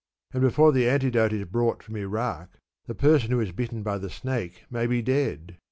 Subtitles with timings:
[0.33, 4.09] and before the antidote is brought from Irak, the person who is bitten by the
[4.09, 5.59] snake may be dead.'